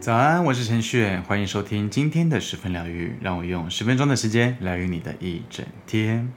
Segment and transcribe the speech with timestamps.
[0.00, 3.16] 早安，我是陈雪，欢迎收听今天的十分疗愈。
[3.20, 6.28] 让我用十分钟的时间疗愈你的一整天。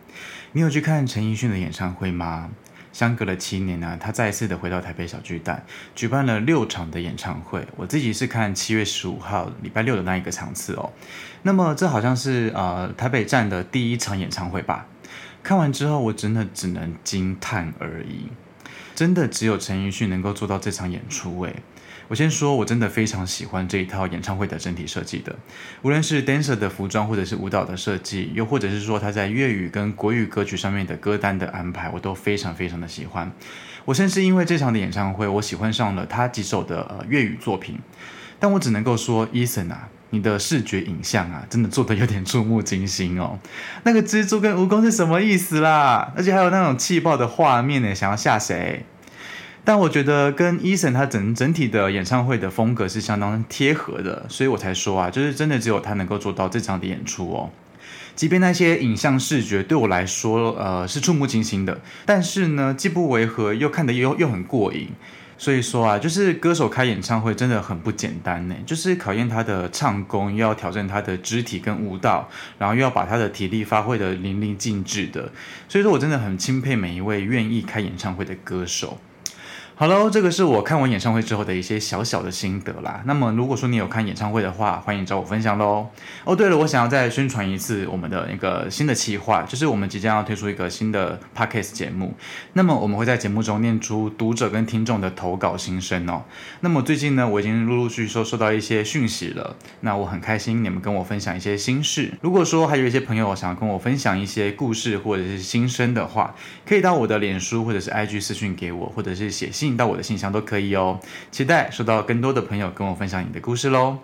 [0.51, 2.51] 你有去看陈奕迅的演唱会吗？
[2.93, 5.65] 相隔了七年呢、他再次的回到台北小巨蛋，
[5.95, 7.67] 举办了六场的演唱会。
[7.75, 10.93] 我自己是看七月十五号礼拜六的那一个场次哦。
[11.41, 14.85] 那么这好像是呃台北站的第一场演唱会吧？
[15.41, 18.29] 看完之后，我真的只能惊叹而已。
[18.95, 21.53] 真的只有陈奕迅能够做到这场演出诶。
[22.07, 25.35] 我先说，我真的非常喜欢这一套演唱会的整体设计的，
[25.81, 33.31] 无论是 dancer 的服装，或者是舞蹈的设计，又或者是说他在粤语跟国语歌曲上面的歌单的安排，我都非常非常的喜欢。
[33.85, 37.79] 我甚至因为这场的演唱会，我喜欢上了他几首的呃粤语作品。
[38.39, 43.39] 但我只能够说，Eason 啊，你的视觉影像啊，真的做得有点触目惊心哦。
[43.83, 46.13] 那个蜘蛛跟蜈蚣是什么意思啦？
[46.15, 48.85] 而且还有那种气爆的画面呢，想要吓谁？
[49.65, 57.49] 但我觉得跟 Eason 他整整体的演唱会的风格是相当贴合的，所以我才说啊，就是真的只有他能够做到这场的演出哦。
[58.15, 64.89] 即便那些影像视觉对我来说，呃，是触目惊心的，但是呢，既不违和，又看得又又很过瘾。
[65.37, 75.29] 所以说啊，就是歌手开演唱会真的很不简单呢，就是考验他的唱功，又要挑战他的肢体跟舞蹈，然后又要把他的体力发挥得淋漓尽致的。
[75.67, 78.97] 所以说我真的很钦佩每一位愿意开演唱会的歌手。
[79.77, 83.03] 好喽，这个是我看完演唱会之后的一些小小的心得啦。
[83.05, 85.89] 那么，如果说你有看演唱会的话，欢迎找我分享喽。
[86.23, 92.13] 哦，对了，我想要再宣传一次我们的一个新的企划，就是我们即将要推出一个新的 podcast 节目。
[92.53, 96.23] 那么，我们会在节目中念出读者跟听众的投稿心声哦。
[96.61, 99.57] 那么最近呢，我已经陆陆续续收收到一些讯息了。
[99.81, 102.13] 那我很开心你们跟我分享一些心事。
[102.21, 106.33] 如果说还有一些朋友想要跟我分享一些故事或者是心声的话，
[106.65, 109.64] 可以到我的脸书或者是 IG 私讯给我，或者是写信。
[109.65, 110.99] 进到我的信箱都可以哦，
[111.31, 113.97] 期待收到更多的朋友跟我分享你的故事喽。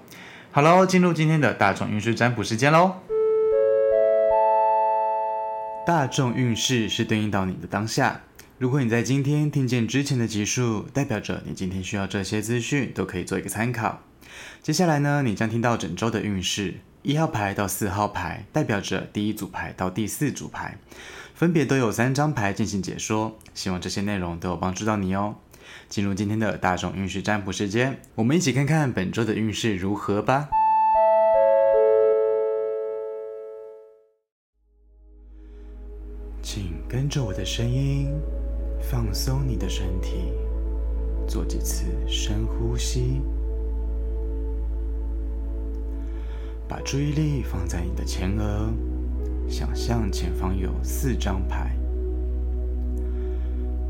[0.52, 2.96] 好喽，进入今天的大众运势占卜时间喽。
[5.86, 8.22] 大众运势是对应到你的当下，
[8.58, 14.00] 如果你在今天听见之前的集数，代表着你今天需要这些资讯，都可以做一个参考。
[14.64, 16.74] 接下来呢，你将听到整周的运势，
[17.04, 20.80] 一号牌到四号牌代表着第一组牌到第四组牌，
[21.36, 25.36] 分别都有三张牌进行解说，希望这些内容都有帮助到你哦。
[25.90, 30.50] 进入今天的大众运势占卜时间，我们一起看看本周的运势如何吧。
[36.42, 38.10] 请跟着我的声音，
[38.82, 40.34] 放松你的身体，
[41.28, 43.22] 做几次深呼吸，
[46.68, 48.70] 把注意力放在你的前额，
[49.48, 51.74] 想象前方有四张牌，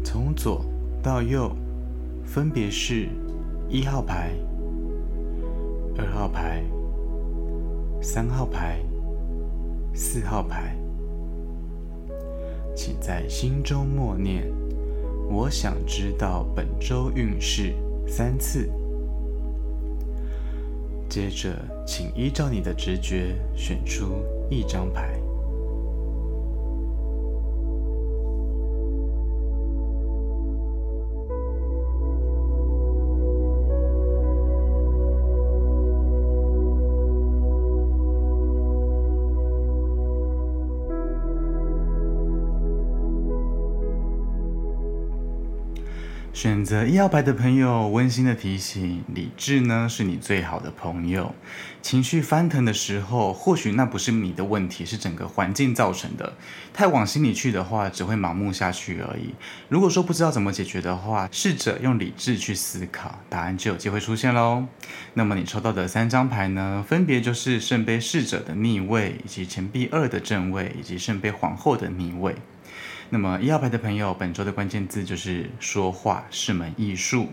[0.03, 0.63] 从左
[1.01, 1.51] 到右。
[2.23, 3.09] 分别是
[3.67, 4.31] 一号牌、
[5.97, 6.63] 二号牌、
[8.01, 8.79] 三号牌、
[9.93, 10.77] 四号牌，
[12.73, 14.49] 请在心中默念
[15.29, 17.73] “我想知道本周运势”
[18.07, 18.69] 三次。
[21.09, 21.53] 接着，
[21.85, 25.20] 请依照你的直觉选出一张牌。
[46.41, 51.35] 选择一号牌的朋友，温馨的提醒：理智呢是你最好的朋友。
[51.83, 56.33] 情绪翻腾的时候，或许那不是你的问题，是整个环境造成的。
[56.73, 59.35] 太往心里去的话，只会盲目下去而已。
[59.69, 64.65] 如果说不知道怎么解决的话，试着用理智去思考，答案就有机会出现喽。
[65.13, 72.35] 那么你抽到的三张牌呢，分别就是圣杯侍者的逆位，以及钱币二的正位，以及圣杯皇后的逆位。
[73.13, 77.27] 那么一号牌的朋友，本周的关键字就是说话是门艺术。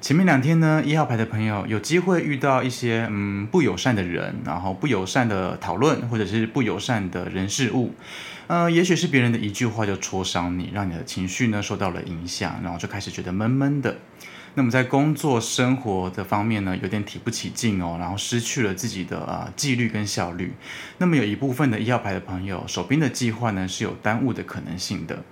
[0.00, 7.94] 前面两天呢，一号牌的朋友有机会遇到一些嗯不友善的人，然后不友善的讨论，或者是不友善的人事物。
[8.48, 13.98] 呃，也许是别人的一句话就戳伤你，让你的情绪呢受到了影响，然后就开始觉得闷闷的。
[14.54, 20.52] 那么在工作生活的方面呢，有点提不起劲哦，然后失去了自己的呃纪律跟效率。
[20.98, 25.22] 那么有一部分的一号牌的朋友，手边的计划呢是有耽误的可能性的。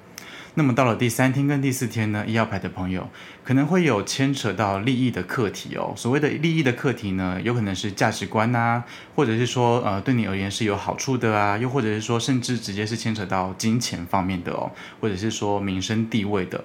[0.58, 3.06] 那么到了第三天跟第四天呢，一号牌的朋友
[3.44, 5.92] 可能会有牵扯到利益的课题哦。
[5.94, 8.82] 所谓的利益的课题呢，有可能是价值观啊，
[9.14, 16.64] 或者是说呃对你而言是有好处的啊，又或者是说甚至直接是牵扯到金钱方面的哦，或者是说民生地位的。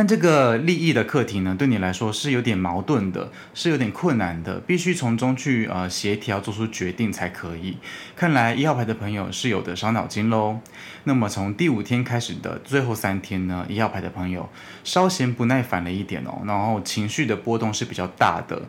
[0.00, 7.76] 但这个利益的课题呢，对你来说是有点矛盾的，是有点困难的，必须从中去呃协调，做出决定才可以。
[8.16, 10.60] 看来一号牌的朋友是有的伤脑筋喽。
[11.04, 14.48] 那么从第五天开始的最后三天呢，一号牌的朋友
[14.84, 18.62] 稍嫌不耐烦了一点哦，然后情绪的波动是比较大的。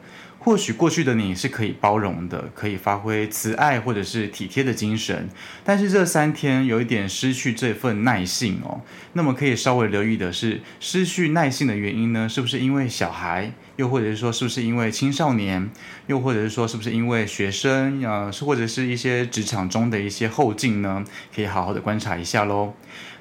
[0.43, 5.29] 或许过去的你是可以包容的，可以发挥慈爱或者是体贴的精神，
[5.63, 8.81] 但是这三天有一点失去这份耐性哦。
[9.13, 13.53] 那么可以稍微留意的是，失去耐性的原因呢，是不是因为小孩？
[13.75, 15.69] 又或者是说，是不是因为青少年？
[16.07, 18.01] 又或者是说，是不是因为学生？
[18.03, 21.03] 呃，或者是一些职场中的一些后劲呢？
[21.35, 22.73] 可以好好的观察一下喽。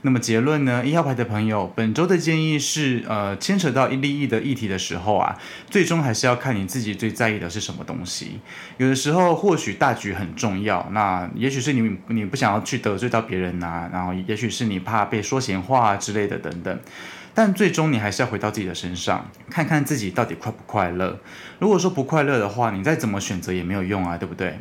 [0.03, 0.85] 那么结论呢？
[0.85, 5.39] 一号牌的朋友，本周的建议是，呃，牵扯到一利益的议题的时候啊，
[5.69, 8.41] 最终还是要看你自己最在意的是什么东西。
[8.77, 16.79] 有的时候或许大局很重要，那也许是你你不想要去得罪到别人呐、啊，然后也许是你怕被说闲话之类的等等。
[17.35, 21.19] 但最终你还是要回到自己的身上，看看自己到底快不快乐。
[21.59, 24.59] 如果说不快乐的话，你再怎么选择也没有用啊，对不对？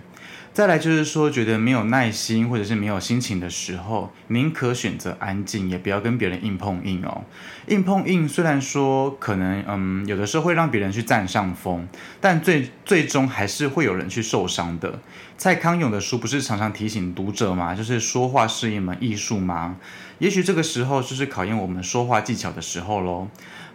[0.51, 7.23] 再来就是说，觉得没有耐心或者是没有心情的时候，宁可选择安静，也不要跟别人硬碰硬哦。
[7.67, 11.87] 硬碰硬虽然说可能，嗯，有的时候会让别人去占上风，
[12.19, 14.99] 但最最终还是会有人去受伤的。
[15.37, 17.75] 蔡康永的书不是常常提醒读者吗？
[17.75, 19.77] 就是说话是一门艺术吗？
[20.19, 23.27] 也许这个时候就是考验我们说话技巧的时候喽。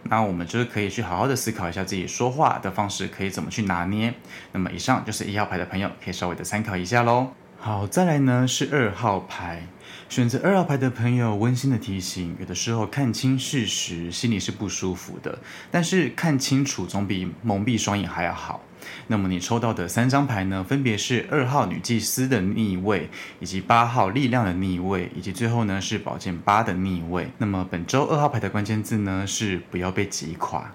[0.04, 4.12] 那我们就是可以去好好的思考一下自己说话的方式可以怎么去拿捏。
[4.52, 7.28] 那么以上就是一号牌的朋友可以稍微的参考一下喽。
[7.58, 9.66] 好，再来呢是二号牌，
[10.10, 15.38] 选择二号牌的朋友温馨的提醒：有的时候看清事实心里是不舒服的，
[15.70, 18.60] 但是看清楚总比蒙蔽双眼还要好。
[19.06, 23.08] 那么你抽到的三张牌呢，分别是二号女祭司的逆位，
[23.40, 27.28] 以及八号力量的逆位，以及最后呢是宝剑八的逆位。
[27.38, 30.72] 那么本周二号牌的关键字呢是不要被击垮。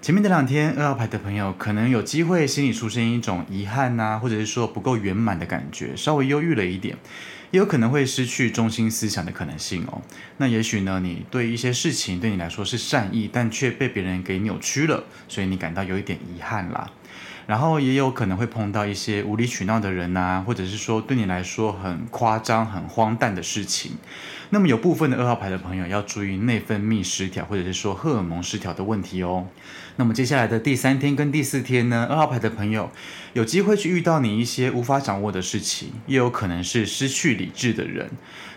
[0.00, 6.96] 前面的两天，二号牌的朋友可能有机会心里出现一种遗憾呐、啊，或者是说不够圆满的感觉，稍微忧郁了一点，
[7.52, 10.02] 也有可能会失去中心思想的可能性哦。
[10.38, 16.90] 那也许呢，你对一些事情对你来说是善意，但却被别人给扭曲了，所以你感到有一点遗憾啦。
[17.46, 23.92] 然后也有可能会碰到一些无理取闹的人呐，或者是说对你来说很夸张、很荒诞的事情。
[24.50, 29.46] 那么有部分的二号牌的朋友要注意内分泌失调，或者是说荷尔蒙失调的问题哦。
[29.96, 32.90] 那么接下来的第三天跟第四天呢，二号牌的朋友
[33.34, 38.10] 有机会去遇到你一些无法掌握的事情，也有可能是失去理智的人。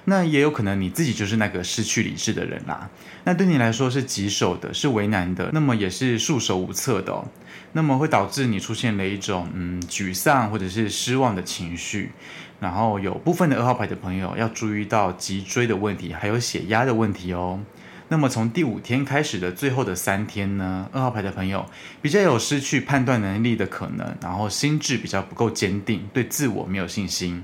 [0.05, 2.89] 那也有可能你自己就是那个失去理智的人啦。
[3.23, 7.25] 那对你来说是棘手的，是为难的，那么也是束手无策的哦。
[7.73, 12.11] 那么会导致你出现了一种嗯沮丧或者是失望的情绪。
[12.59, 17.59] 然后有部分的二号牌的朋友要注意到脊椎的问题，还有血压的问题哦。
[18.07, 21.65] 那么从第五天开始的最后的三天呢，二号牌的朋友
[22.01, 27.43] 比较有失去判断能力的可能，然后心智比较不够坚定，对自我没有信心。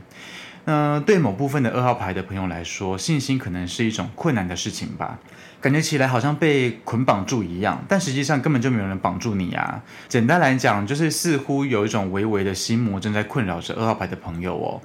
[0.65, 5.17] 那对某部分的二号牌的朋友来说，信心可能是一种困难的事情吧，
[5.59, 9.81] 感觉起来好像被捆绑住一样，但实际上根本就没有人绑住你啊。
[10.07, 14.79] 简单来讲，就是似乎有一种微微的心魔正在困扰着二号牌的朋友哦。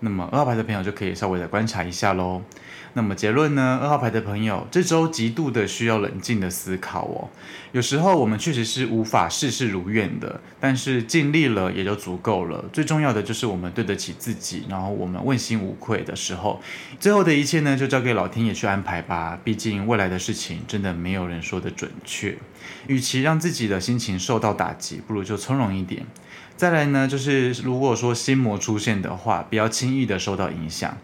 [0.00, 2.42] 那么二号牌的朋友就可以稍微的观察一下喽。
[2.92, 3.78] 那么结论呢？
[3.80, 7.28] 二号牌的朋友这周极度的需要冷静的思考哦。
[7.70, 12.64] 有时候我们确实是无法事事如愿的，但是尽力了也就足够了。
[12.72, 16.60] 最重要的就是我们对得起自己，然后我们问心无愧的时候，
[16.98, 19.38] 最后的一切呢就交给老天爷去安排吧。
[19.44, 22.36] 毕竟未来的事情真的没有人说得准确。
[22.88, 26.04] 与其让自己的心情受到打击，不如就从容一点。
[26.60, 30.94] 再来呢，就是如果说心魔出现的话，不要轻易的受到影响。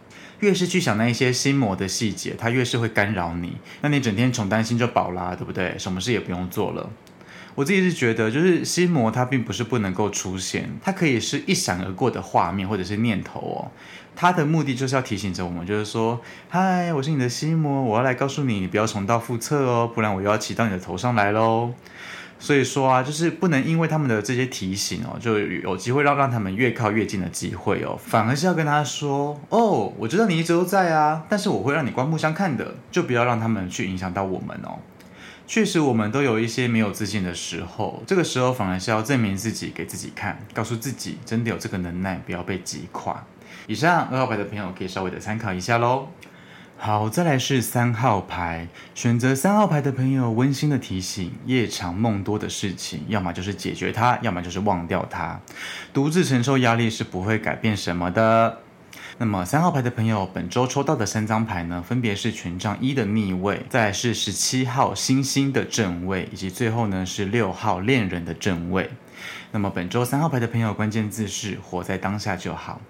[0.41, 3.57] 越是去想那一些心魔的细节，它越是会干扰你。
[3.81, 5.75] 那你整天穷担心就饱啦，对不对？
[5.79, 6.91] 什么事也不用做了。
[7.55, 13.73] 我自己是觉得，就是心魔它并不是不能够出现，它可以是一闪而过的画面或者是念头哦。
[14.15, 16.21] 它的目的就是要提醒着我们，就是说，
[16.51, 21.73] 嗨，我是你的心魔，我要来告诉你，你不要重蹈覆辙哦，不然我又要骑到你的头上来喽。
[22.39, 34.79] 所以说啊，就是不能因为他们的这些提醒哦，就有机会让让他们越靠越近的机会哦，反而是要跟他说哦，我知道你一直都在啊，但是我会让你刮目相看的，就不要让他们去影响到我们哦。
[35.47, 43.25] 确实，我们都有一些没有自信的时候，这个时候反而是要证明自己给自己看，告诉自己真的有这个能耐，不要被击垮。
[43.69, 46.09] 以上二号牌的朋友可以稍微的参考一下喽。
[46.79, 48.69] 好，再来是三号牌。
[48.95, 55.41] 选择三号牌的朋友，温馨的提醒：夜长梦多的事情，要么就是解决它，要么就是忘掉它。
[55.93, 58.59] 独自承受压力是不会改变什么的。
[59.19, 68.91] 那么三号牌的朋友，本周抽到的三张牌呢，分别是权杖一的逆位，再来是十七号星星的正位，以及最后呢是六号恋人的正位。
[69.51, 72.81] 那么本周三号牌的朋友，关键字是活在当下就好。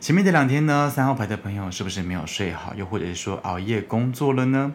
[0.00, 4.72] 前面的两天呢，三号牌的朋友是不是没有睡好，又或者是说熬夜工作了呢？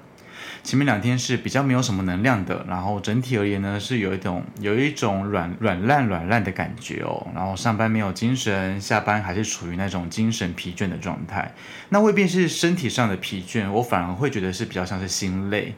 [0.63, 7.25] 前面两天是比较没有什么能量的，然后整体而言呢，是有一种有一种软软烂软烂的感觉哦。
[7.33, 11.53] 然后上班没有精神，下班还是处于那种精神疲倦的状态。
[11.87, 15.73] 那未必是身体上的疲倦，我反而会觉得是比较像是心累，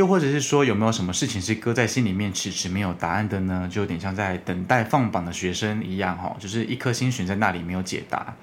[0.00, 3.68] 又或者是说有没有什么事情是搁在心里面迟迟没有答案的呢？
[3.70, 8.34] 就有点像在等待放榜的学生一样哈，就是一颗心悬在那里没有解答。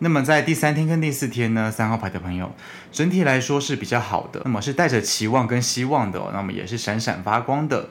[0.00, 2.52] 那么在第三天跟第四天呢，三号牌的朋友
[2.90, 7.90] 整体来说是比较好的，那么是带着期望跟希望的哦，那么也是闪闪发光的。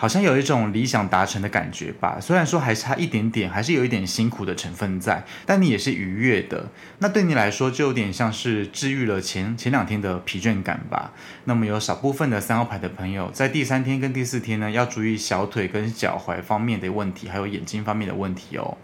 [0.00, 6.68] 好像有一种理想达成的感觉吧，虽然说还差一点点，还是有一点辛苦的成分在，但你也是愉悦的。
[7.00, 11.12] 那对你来说，就有点像是治愈了前前两天的疲倦感吧。
[11.46, 18.78] 那么有少部分的三号牌的朋友，在第三天跟第四天呢，要注意小腿跟脚踝方面的问题，还有眼睛方面的问题哦。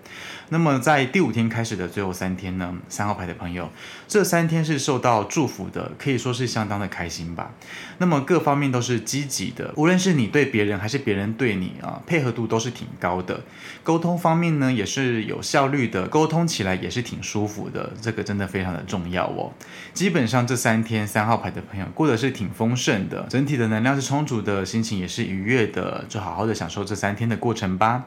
[0.51, 3.71] 那么在第五天开始的最后三天呢，三号牌的朋友，
[4.07, 7.51] 这三天是受到祝福的，可以说是相当的开心吧。
[7.99, 13.41] 那么各方面都是积极的，无论是你对别人还是别人对你啊，配合度都是挺高的。
[13.83, 17.93] 沟通方面呢，也是有效率的，沟通起来也是挺舒服的。
[18.01, 19.53] 这个真的非常的重要哦。
[19.93, 28.05] 基本上这三天三号牌的朋友过得是挺丰盛的，整体的能量是充足的，心情也是愉悦的，就好好的享受这三天的过程吧。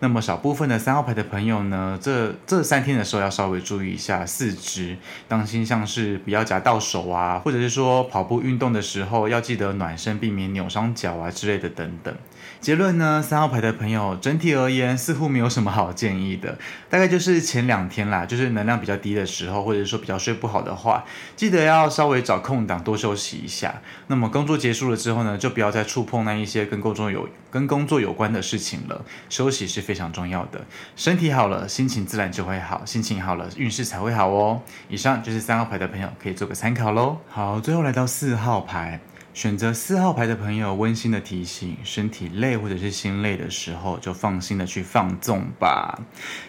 [0.00, 12.14] 那么少部分的三号牌的朋友呢，这这三天的时候要稍微注意一下四肢，当心像是不要夹到手啊，或者是说跑步运动的时候要记得暖身，避免扭伤脚啊之类的等等。
[12.60, 21.04] 结论呢，三号牌的朋友整体而言似乎没有什么好建议的，大概就是前两天啦，就是能量比较低的时候，或者说比较睡不好的话，
[21.36, 23.80] 记得要稍微找空档多休息一下。
[24.06, 30.60] 那么工作结束了之后呢，就不要再触碰那一些跟工作有跟工作有关的事情了，休息是非常重要的。
[30.96, 34.60] 身体好了，心情自然就会好，心情好了，运势才会好哦。
[34.90, 37.16] 以上就是三号牌的朋友可以做个参考喽。
[37.26, 39.00] 好，最后来到四号牌。
[39.38, 45.96] 选择四号牌的朋友，温馨的提醒：身体累或者是心累的时候，就放心的去放纵吧。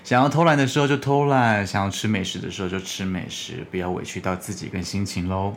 [0.03, 5.55] 想要偷懒的时候就偷懒，想要吃美食的时候就吃美食，不要委屈到自己跟心情喽。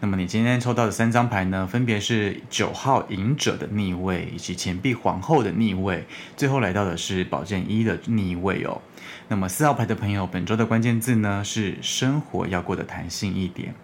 [0.00, 6.04] 那么你今天抽到的三张牌呢，分别是九号隐者的逆位，以及钱币皇后的逆位，
[6.36, 8.82] 最后来到的是宝剑一的逆位哦。
[9.28, 13.74] 那么四号牌的朋友，本周的关键字呢是生活要过得弹性一点。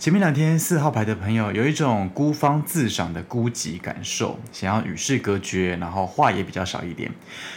[0.00, 7.12] 前面两天四号牌的朋友有一种孤芳自赏的孤寂感受，想要与世隔绝，然后话也比较少一点，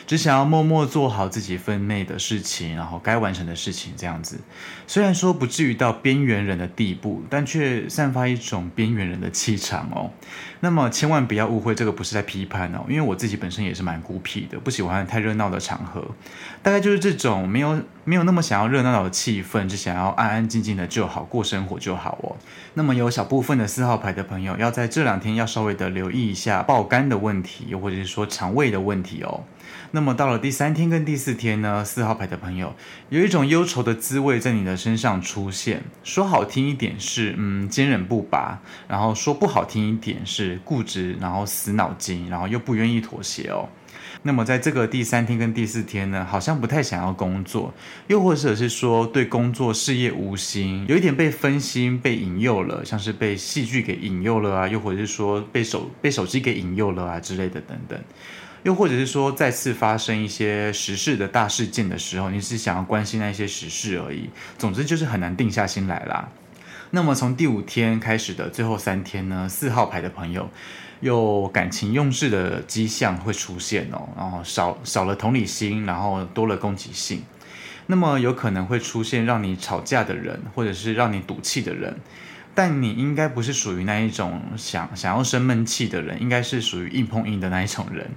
[0.06, 4.42] 只想要默默做好自己分内的事情，然后该完成的事情这样子。
[4.88, 10.12] 虽然说不至于到边缘人的地步，但却散发一种边缘人的气场哦。
[10.60, 16.06] 那么千万不要误会，这个不是在批判哦，因为我自己本身也是蛮孤僻的，不喜欢太热闹的场合，
[16.62, 22.36] 大概就是这种没有没有那么想要热闹的气氛，只想要安安静静的就好，过生活就好哦。
[22.74, 29.44] 那么有小部分的四号牌的朋友，要在这两天要稍微的留意一下爆肝的问题，又或者是说肠胃的问题哦。
[29.92, 32.76] 那么到了第三天跟第四天呢，四号牌的朋友
[33.10, 43.70] 有一种忧愁的滋味在你的身上出现，说好听一点是嗯坚韧不拔，然后说不好听一点是固执，然后死脑筋，然后又不愿意妥协哦。
[44.22, 47.74] 那么在这个第三天跟第四天呢，好像不太想要工作，
[48.08, 58.00] 又或者是说对工作事业无心，有一点被分心、被引诱了，像是被戏剧给引诱了啊，又或者是说被手被手机给引诱了啊之类的等等，
[58.64, 64.30] 又或者是说再次发生一些时事的大事件的时候，你是想要关心那些时事而已。
[64.58, 66.30] 总之就是很难定下心来啦。
[66.96, 70.48] 那么从第五天开始的最后三天呢，四号牌的朋友。
[71.00, 77.24] 有感情用事的迹象会出现哦，然后少少了同理心，然后多了攻击性，
[77.88, 82.00] 那么有可能会出现让你吵架的人，或者是让你赌气的人，
[82.54, 88.12] 但你应该不是属于那一种想想要生闷气的人，应该是属于硬碰硬的那一种人。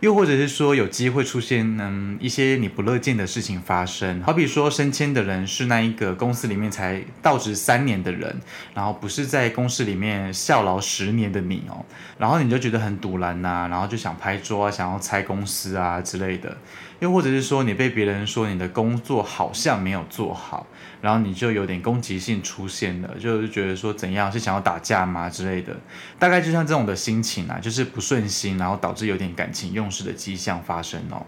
[0.00, 8.38] 又或者是说有机会出现嗯一些你不乐见的事情发生，好比说升迁的人是那一个公司里面才到职三年的人，
[8.74, 11.84] 然后不是在公司里面效劳十年的你哦，
[12.18, 16.56] 然后你就觉得很赌烂呐，然后就想拍桌啊，想要拆公司啊之类的。
[17.00, 20.66] 又或者是说你被别人说你的工作好像没有做好，
[21.02, 25.76] 然后你就有点攻击性出现了，就是觉得说怎样是想要打架吗之类的，
[26.18, 31.26] 大概就像这种的心情啊，就是不顺心，然后导致有点感情用事的迹象发生哦。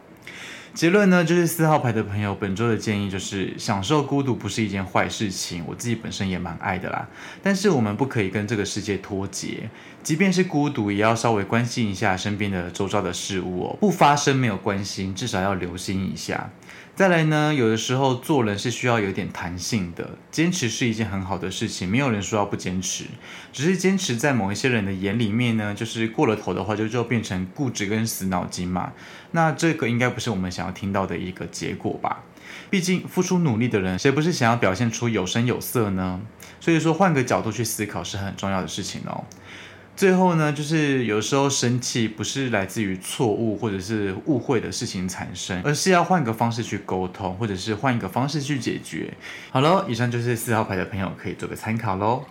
[0.75, 7.09] 结论呢，就是四号牌的朋友，本周的建议就是，享受孤独不是一件坏事情，我自己本身也蛮爱的啦。
[7.43, 9.71] 但是我们不可以跟这个世界脱节，
[10.07, 13.77] 即便是孤独，也要稍微关心一下身边的周遭的事物哦。
[13.81, 16.53] 不发声没有关系，至少要留心一下。
[16.95, 23.07] 再来呢，有的时候做人是需要有点弹性的，坚持是一件很好的事情，没有人说要不坚持，
[23.53, 28.93] 只是坚持在某一些人的眼里面呢，就是过了头的话，就就变成固执跟死脑筋嘛。
[29.33, 32.23] 那这个应该不是我们想要听到的一个结果吧？
[32.71, 36.21] 毕竟付出努力的人，谁不是想要表现出有声有色呢？
[36.61, 39.25] 所以说，换个角度去思考是很重要的事情哦。
[39.97, 49.15] 最后呢，就是有时候生气不是来自于错误或者是误会的事情产生，而是要换个方式去沟通，或者是换一个方式去解决。
[49.51, 52.27] 好喽，以上就是四号牌的朋友可以做个参考喽。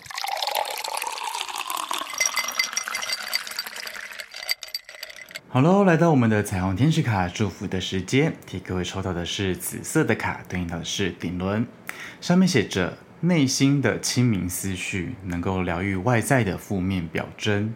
[5.49, 11.65] 好喽，来到我们的彩虹天使卡祝福的时间，替各位抽到的是紫色的卡，对应到的是顶轮，
[12.21, 12.95] 上面写着。
[13.21, 17.73] 内心的清明思绪能够疗愈外在的负面表征。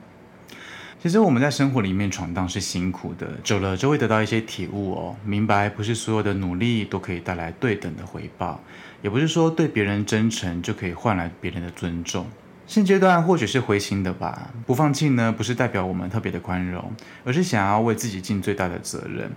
[1.02, 5.16] 其实我们在生活里面闯荡是辛苦的，久了就会得到一些体悟哦。
[5.24, 8.62] 明白不是所有的努力都可以带来对等的回报，
[9.02, 12.28] 也不是说对别人真诚就可以换来别人的尊重。
[12.68, 16.92] 现阶段或许是灰心的吧，不放弃呢，不是代表我们特别的宽容，
[17.24, 19.32] 而是想要为自己尽最大的责任。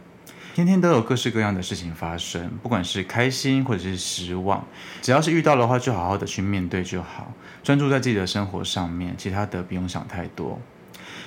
[0.54, 4.66] 天天都有各式各样的事情发生，不管是开心或者是失望，
[5.00, 7.32] 只要是遇到的话，就好好的去面对就好，
[7.62, 10.60] 专注在自己的生活上面，其他的不用想太多。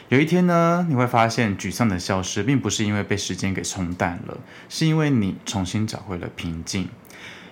[0.10, 4.38] 有一天呢，你会发现沮丧的消失，并不是因为被时间给冲淡了，
[4.70, 6.88] 是因为你重新找回了平静。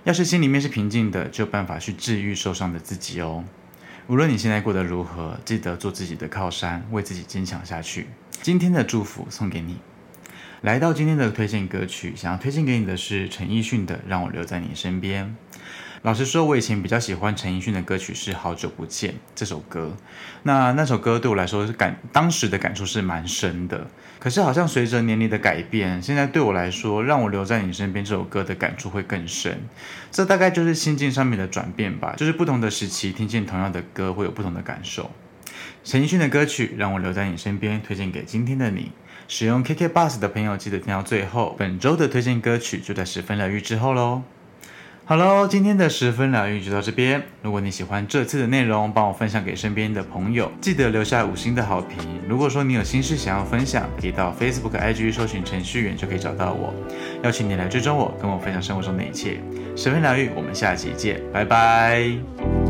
[0.03, 3.43] 要是心里面是平静的，就有办法去治愈受伤的自己哦。
[4.05, 8.05] 无论你现在过得如何，记得做自己的靠山，为自己坚强下去。
[8.43, 9.77] 今天的祝福送给你。
[10.63, 15.25] 来到今天的推荐歌曲，想要推荐给你的是陈奕迅的《让我留在你身边》。
[16.03, 19.91] 老实说，我以前比较喜欢陈奕迅的歌曲是《好久不见》这首歌。
[20.43, 23.87] 那那首歌对我来说是感，当时的感触是蛮深的。
[24.19, 29.63] 可是好像随着年龄的改变，现在对我来说，《让我留在你身边》这首歌的感触会更深。
[30.11, 32.13] 这大概就是心境上面的转变吧。
[32.15, 35.11] 就是不同的时期听见同样的歌，会有不同的感受。
[35.83, 38.91] 陈奕迅的歌曲《让我留在你身边》，推荐给今天的你。
[39.27, 41.55] 使用 KKBOX 的朋友，记得听到最后。
[41.57, 44.21] 本周的推荐歌曲就在十分疗愈之后喽。
[45.05, 47.21] 好喽，今天的十分疗愈就到这边。
[47.41, 51.97] 如果你喜欢这次的内容，帮我分享给身边的朋友，记得留下五星的好评。
[52.27, 56.73] 如果说你有心事想要分享，可以到 Facebook、IG 搜寻程序员就可以找到我，
[57.23, 59.41] 邀请你来追踪我，跟我分享生活中的一切。
[59.75, 62.62] 十分疗愈，我们下期见，拜拜。